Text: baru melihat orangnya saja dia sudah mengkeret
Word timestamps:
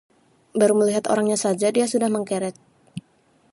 baru 0.59 0.73
melihat 0.81 1.03
orangnya 1.13 1.37
saja 1.45 1.67
dia 1.75 1.85
sudah 1.93 2.09
mengkeret 2.15 2.55